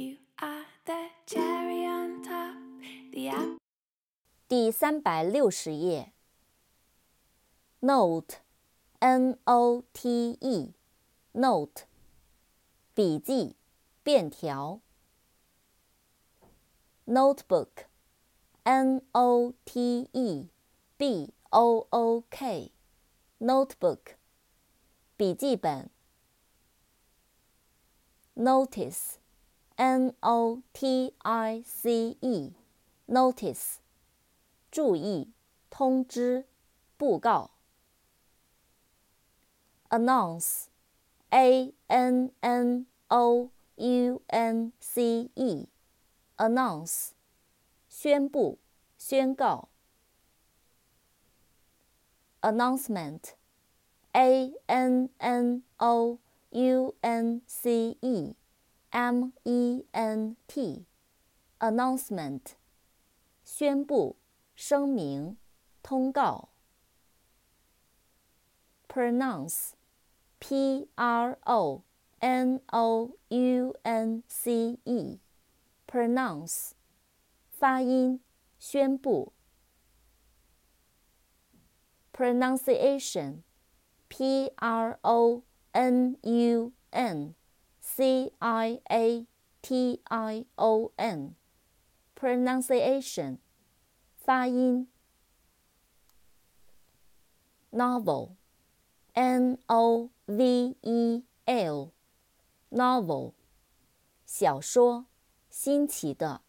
[0.00, 2.56] You are the cherry on top,
[3.12, 3.50] the apple.
[3.58, 3.58] note,
[4.48, 6.10] 第三百六十页。
[7.80, 11.82] Note，n o t e，note，
[12.94, 13.56] 笔记、
[14.02, 14.80] 便条。
[17.04, 20.48] Notebook，n o t e
[20.96, 23.98] b o o k，notebook，
[25.18, 25.90] 笔记本。
[28.34, 29.19] Notice。
[29.80, 33.78] Notice, N O T I C E，notice，
[34.70, 35.30] 注意、
[35.70, 36.44] 通知、
[36.98, 37.50] 布告。
[39.88, 42.32] announce，A announce,
[46.36, 47.12] announce,
[54.12, 54.58] N
[55.18, 56.18] N O
[57.00, 58.39] announce.
[58.92, 60.84] M E N T,
[61.60, 62.54] men tannouncement
[63.44, 64.16] 宣布
[64.56, 65.36] 声明
[65.82, 66.48] 通告
[68.88, 69.74] pronouncep
[70.40, 71.84] P R O
[72.20, 75.20] N O U N C E,
[75.86, 76.72] epronounce
[77.48, 78.20] 发音
[78.58, 79.32] 宣布
[82.12, 83.42] pronunciationp Pronunciation,
[84.08, 87.34] P R O N U N.
[88.00, 89.26] C I A
[89.60, 91.34] T I O N
[92.14, 93.36] pronunciation
[94.16, 94.88] 发音
[97.70, 98.30] novel
[99.12, 101.92] N O V E L
[102.70, 103.34] novel
[104.24, 105.04] 小说
[105.50, 106.40] 新奇的